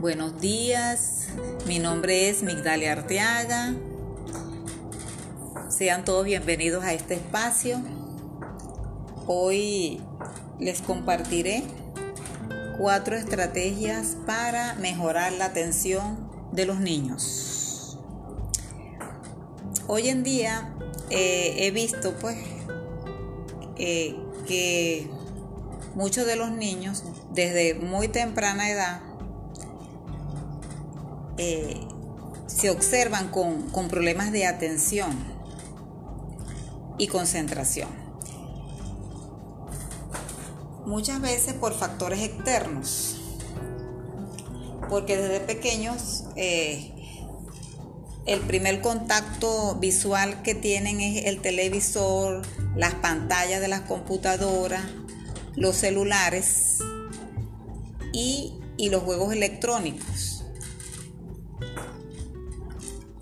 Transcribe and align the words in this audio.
Buenos 0.00 0.40
días, 0.40 1.26
mi 1.66 1.80
nombre 1.80 2.28
es 2.28 2.44
Migdalia 2.44 2.92
Arteaga. 2.92 3.74
Sean 5.70 6.04
todos 6.04 6.24
bienvenidos 6.24 6.84
a 6.84 6.92
este 6.92 7.14
espacio. 7.14 7.82
Hoy 9.26 10.00
les 10.60 10.82
compartiré 10.82 11.64
cuatro 12.78 13.16
estrategias 13.16 14.16
para 14.24 14.74
mejorar 14.74 15.32
la 15.32 15.46
atención 15.46 16.30
de 16.52 16.64
los 16.64 16.78
niños. 16.78 17.98
Hoy 19.88 20.10
en 20.10 20.22
día 20.22 20.76
eh, 21.10 21.56
he 21.58 21.72
visto 21.72 22.14
pues 22.20 22.38
eh, 23.78 24.14
que 24.46 25.10
muchos 25.96 26.24
de 26.24 26.36
los 26.36 26.52
niños 26.52 27.02
desde 27.32 27.74
muy 27.74 28.06
temprana 28.06 28.70
edad 28.70 29.07
eh, 31.38 31.80
se 32.48 32.70
observan 32.70 33.28
con, 33.28 33.70
con 33.70 33.88
problemas 33.88 34.32
de 34.32 34.46
atención 34.46 35.16
y 36.98 37.06
concentración. 37.06 37.88
Muchas 40.84 41.20
veces 41.20 41.54
por 41.54 41.74
factores 41.74 42.20
externos, 42.20 43.16
porque 44.88 45.16
desde 45.16 45.40
pequeños 45.40 46.24
eh, 46.34 46.92
el 48.26 48.40
primer 48.40 48.80
contacto 48.80 49.76
visual 49.76 50.42
que 50.42 50.54
tienen 50.54 51.00
es 51.00 51.26
el 51.26 51.40
televisor, 51.40 52.42
las 52.74 52.94
pantallas 52.94 53.60
de 53.60 53.68
las 53.68 53.82
computadoras, 53.82 54.84
los 55.54 55.76
celulares 55.76 56.78
y, 58.12 58.54
y 58.76 58.88
los 58.88 59.02
juegos 59.02 59.32
electrónicos 59.32 60.37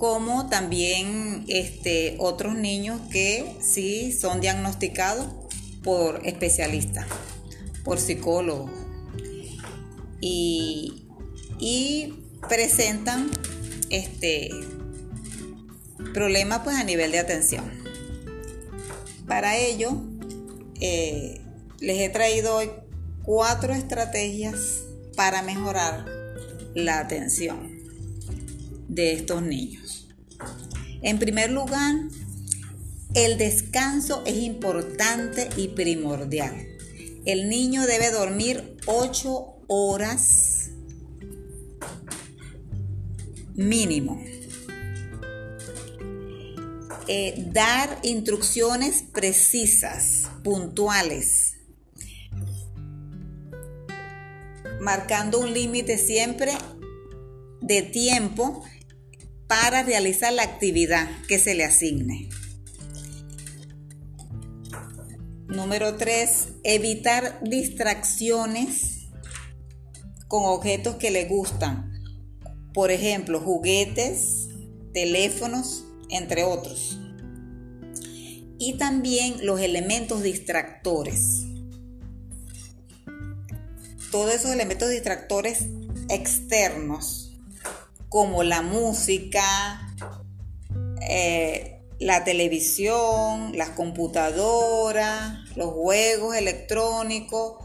como 0.00 0.48
también 0.48 1.44
este, 1.48 2.16
otros 2.18 2.54
niños 2.54 3.02
que 3.12 3.58
sí 3.60 4.12
son 4.12 4.40
diagnosticados 4.40 5.26
por 5.84 6.26
especialistas, 6.26 7.06
por 7.84 8.00
psicólogos 8.00 8.70
y, 10.22 10.96
presentan 12.48 13.30
este 13.90 14.48
problemas 16.14 16.60
pues 16.64 16.76
a 16.76 16.84
nivel 16.84 17.12
de 17.12 17.18
atención. 17.18 17.70
Para 19.26 19.58
ello 19.58 20.02
eh, 20.80 21.42
les 21.80 22.00
he 22.00 22.08
traído 22.08 22.56
hoy 22.56 22.70
cuatro 23.22 23.74
estrategias 23.74 24.56
para 25.14 25.42
mejorar 25.42 26.06
la 26.74 27.00
atención 27.00 27.79
de 28.90 29.12
estos 29.12 29.40
niños. 29.42 30.08
En 31.02 31.18
primer 31.18 31.50
lugar, 31.50 31.94
el 33.14 33.38
descanso 33.38 34.22
es 34.26 34.36
importante 34.36 35.48
y 35.56 35.68
primordial. 35.68 36.54
El 37.24 37.48
niño 37.48 37.86
debe 37.86 38.10
dormir 38.10 38.76
8 38.86 39.46
horas 39.68 40.70
mínimo. 43.54 44.22
Eh, 47.06 47.48
dar 47.52 47.98
instrucciones 48.02 49.02
precisas, 49.12 50.28
puntuales, 50.44 51.56
marcando 54.80 55.40
un 55.40 55.52
límite 55.52 55.98
siempre 55.98 56.52
de 57.60 57.82
tiempo 57.82 58.64
para 59.50 59.82
realizar 59.82 60.32
la 60.32 60.44
actividad 60.44 61.08
que 61.26 61.40
se 61.40 61.56
le 61.56 61.64
asigne. 61.64 62.28
Número 65.48 65.96
3. 65.96 66.50
Evitar 66.62 67.40
distracciones 67.42 69.08
con 70.28 70.44
objetos 70.44 70.94
que 70.96 71.10
le 71.10 71.24
gustan. 71.24 71.90
Por 72.72 72.92
ejemplo, 72.92 73.40
juguetes, 73.40 74.50
teléfonos, 74.94 75.84
entre 76.10 76.44
otros. 76.44 77.00
Y 78.56 78.74
también 78.78 79.44
los 79.44 79.60
elementos 79.60 80.22
distractores. 80.22 81.42
Todos 84.12 84.32
esos 84.32 84.52
elementos 84.52 84.90
distractores 84.90 85.66
externos 86.08 87.19
como 88.10 88.42
la 88.42 88.60
música, 88.60 89.94
eh, 91.08 91.80
la 92.00 92.24
televisión, 92.24 93.56
las 93.56 93.70
computadoras, 93.70 95.38
los 95.56 95.72
juegos 95.72 96.36
electrónicos, 96.36 97.64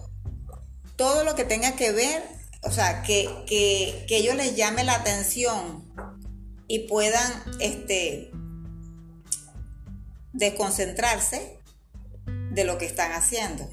todo 0.96 1.24
lo 1.24 1.36
que 1.36 1.46
tenga 1.46 1.76
que 1.76 1.92
ver, 1.92 2.24
o 2.62 2.72
sea, 2.72 3.02
que, 3.02 3.28
que, 3.48 4.06
que 4.08 4.18
ellos 4.18 4.36
les 4.36 4.56
llame 4.56 4.84
la 4.84 4.94
atención 4.94 5.84
y 6.68 6.88
puedan 6.88 7.32
este, 7.60 8.32
desconcentrarse 10.32 11.60
de 12.52 12.64
lo 12.66 12.78
que 12.78 12.86
están 12.86 13.14
haciendo. 13.14 13.68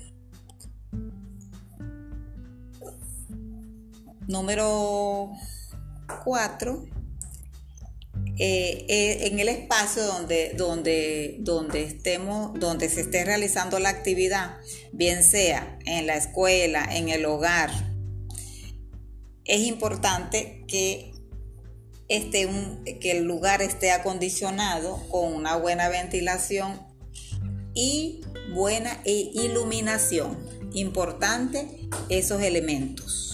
Número 4.26 5.32
4, 6.24 6.84
eh, 8.38 8.86
eh, 8.88 9.26
en 9.26 9.38
el 9.38 9.48
espacio 9.48 10.04
donde, 10.04 10.54
donde, 10.56 11.36
donde, 11.40 11.84
estemos, 11.84 12.58
donde 12.58 12.88
se 12.88 13.02
esté 13.02 13.24
realizando 13.24 13.78
la 13.78 13.90
actividad, 13.90 14.56
bien 14.92 15.22
sea 15.22 15.78
en 15.84 16.06
la 16.06 16.16
escuela, 16.16 16.84
en 16.90 17.08
el 17.08 17.24
hogar, 17.24 17.70
es 19.44 19.60
importante 19.60 20.64
que, 20.66 21.12
esté 22.08 22.46
un, 22.46 22.84
que 22.84 23.12
el 23.12 23.24
lugar 23.24 23.62
esté 23.62 23.90
acondicionado 23.90 25.02
con 25.08 25.32
una 25.34 25.56
buena 25.56 25.88
ventilación 25.88 26.80
y 27.74 28.20
buena 28.54 29.00
iluminación. 29.04 30.38
Importante 30.74 31.88
esos 32.08 32.42
elementos. 32.42 33.31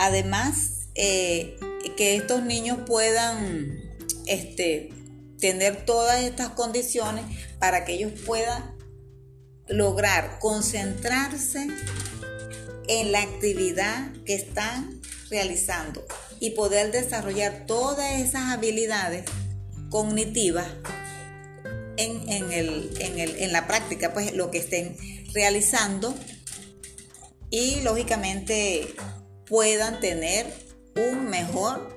Además, 0.00 0.88
eh, 0.94 1.58
que 1.98 2.16
estos 2.16 2.42
niños 2.42 2.78
puedan 2.86 3.82
este, 4.24 4.94
tener 5.38 5.84
todas 5.84 6.22
estas 6.22 6.48
condiciones 6.48 7.26
para 7.58 7.84
que 7.84 7.92
ellos 7.92 8.12
puedan 8.24 8.78
lograr 9.68 10.38
concentrarse 10.38 11.68
en 12.88 13.12
la 13.12 13.20
actividad 13.20 14.10
que 14.24 14.36
están 14.36 15.02
realizando 15.28 16.02
y 16.40 16.52
poder 16.52 16.92
desarrollar 16.92 17.66
todas 17.66 18.22
esas 18.22 18.54
habilidades 18.54 19.26
cognitivas 19.90 20.66
en, 21.98 22.26
en 22.26 23.52
la 23.52 23.66
práctica, 23.66 24.14
pues 24.14 24.32
lo 24.32 24.50
que 24.50 24.60
estén 24.60 24.96
realizando. 25.34 26.14
Y 27.50 27.82
lógicamente 27.82 28.94
puedan 29.50 29.98
tener 29.98 30.46
un 30.94 31.28
mejor 31.28 31.96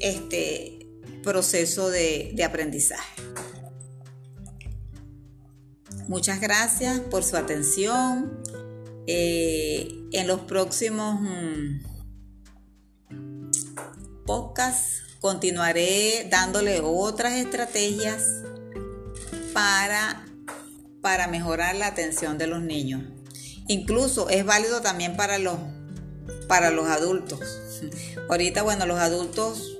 este, 0.00 0.88
proceso 1.22 1.90
de, 1.90 2.40
aprendizaje. 2.46 3.22
Muchas 6.06 6.40
gracias 6.40 7.00
por 7.00 7.24
su 7.24 7.36
atención. 7.36 8.40
Eh, 9.08 9.88
en 10.12 10.28
los 10.28 10.40
próximos 10.42 11.20
mm, 11.20 11.80
podcasts 14.24 15.02
continuaré 15.20 16.28
dándole 16.30 16.80
otras 16.82 17.32
estrategias 17.34 18.42
para, 19.52 20.24
para 21.02 21.26
mejorar 21.26 21.74
la 21.74 21.88
atención 21.88 22.38
de 22.38 22.46
los 22.46 22.62
niños. 22.62 23.02
Incluso 23.66 24.28
es 24.28 24.44
válido 24.44 24.80
también 24.82 25.16
para 25.16 25.38
los 25.38 25.58
para 26.48 26.70
los 26.70 26.86
adultos. 26.88 27.40
Ahorita, 28.28 28.62
bueno, 28.62 28.86
los 28.86 28.98
adultos 28.98 29.78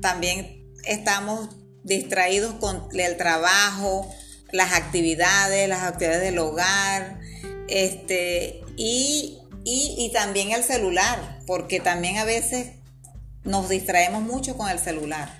también 0.00 0.70
estamos 0.84 1.48
distraídos 1.82 2.54
con 2.54 2.88
el 2.92 3.16
trabajo, 3.16 4.12
las 4.52 4.72
actividades, 4.72 5.68
las 5.68 5.82
actividades 5.82 6.22
del 6.22 6.38
hogar, 6.38 7.20
este, 7.68 8.62
y, 8.76 9.38
y 9.64 10.10
también 10.12 10.52
el 10.52 10.62
celular, 10.62 11.40
porque 11.46 11.80
también 11.80 12.18
a 12.18 12.24
veces 12.24 12.72
nos 13.44 13.68
distraemos 13.68 14.22
mucho 14.22 14.56
con 14.56 14.70
el 14.70 14.78
celular 14.78 15.36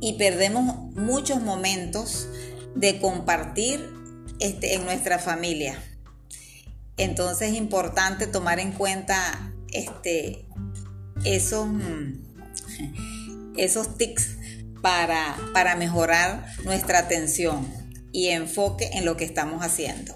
y 0.00 0.14
perdemos 0.14 0.76
muchos 0.94 1.42
momentos 1.42 2.28
de 2.74 3.00
compartir 3.00 3.88
este, 4.38 4.74
en 4.74 4.84
nuestra 4.84 5.18
familia. 5.18 5.82
Entonces 6.96 7.50
es 7.50 7.56
importante 7.56 8.26
tomar 8.26 8.58
en 8.58 8.72
cuenta 8.72 9.52
este, 9.72 10.46
esos, 11.24 11.68
esos 13.56 13.98
tics 13.98 14.36
para, 14.80 15.36
para 15.52 15.76
mejorar 15.76 16.46
nuestra 16.64 17.00
atención 17.00 17.66
y 18.12 18.28
enfoque 18.28 18.90
en 18.94 19.04
lo 19.04 19.16
que 19.16 19.24
estamos 19.24 19.62
haciendo. 19.62 20.14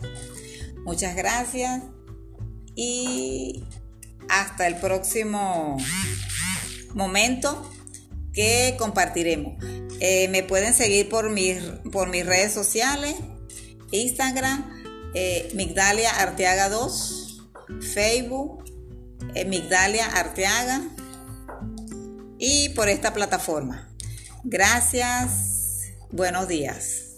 Muchas 0.85 1.15
gracias 1.15 1.83
y 2.75 3.63
hasta 4.31 4.67
el 4.67 4.77
próximo 4.77 5.77
momento 6.95 7.71
que 8.33 8.77
compartiremos. 8.79 9.63
Eh, 10.01 10.29
me 10.29 10.43
pueden 10.43 10.73
seguir 10.73 11.09
por 11.09 11.29
mis, 11.31 11.59
por 11.93 12.09
mis 12.09 12.25
redes 12.25 12.55
sociales, 12.55 13.17
Instagram, 13.91 14.80
eh, 15.15 15.51
Migdalia 15.55 16.11
Arteaga 16.21 16.69
2, 16.69 17.43
Facebook, 17.81 18.65
eh, 19.35 19.45
Migdalia 19.45 20.07
Arteaga 20.07 20.83
y 22.39 22.71
por 22.71 22.89
esta 22.89 23.13
plataforma. 23.13 23.89
Gracias, 24.45 25.93
buenos 26.11 26.49
días. 26.49 27.10